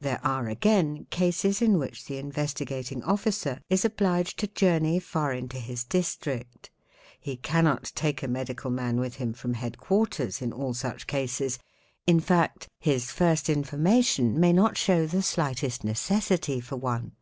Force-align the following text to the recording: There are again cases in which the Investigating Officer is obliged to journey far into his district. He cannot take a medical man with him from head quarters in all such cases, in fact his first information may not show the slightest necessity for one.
There 0.00 0.20
are 0.22 0.48
again 0.48 1.06
cases 1.08 1.62
in 1.62 1.78
which 1.78 2.04
the 2.04 2.18
Investigating 2.18 3.02
Officer 3.04 3.58
is 3.70 3.86
obliged 3.86 4.38
to 4.40 4.46
journey 4.46 4.98
far 5.00 5.32
into 5.32 5.56
his 5.58 5.82
district. 5.82 6.68
He 7.18 7.38
cannot 7.38 7.84
take 7.94 8.22
a 8.22 8.28
medical 8.28 8.70
man 8.70 9.00
with 9.00 9.14
him 9.14 9.32
from 9.32 9.54
head 9.54 9.78
quarters 9.78 10.42
in 10.42 10.52
all 10.52 10.74
such 10.74 11.06
cases, 11.06 11.58
in 12.06 12.20
fact 12.20 12.68
his 12.80 13.10
first 13.10 13.48
information 13.48 14.38
may 14.38 14.52
not 14.52 14.76
show 14.76 15.06
the 15.06 15.22
slightest 15.22 15.84
necessity 15.84 16.60
for 16.60 16.76
one. 16.76 17.12